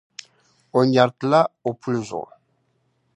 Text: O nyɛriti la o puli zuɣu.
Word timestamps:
O 0.77 0.79
nyɛriti 0.83 1.25
la 1.31 1.39
o 1.67 1.69
puli 1.79 1.99
zuɣu. 2.09 2.29